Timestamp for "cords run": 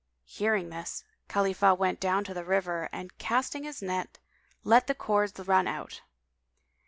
4.95-5.67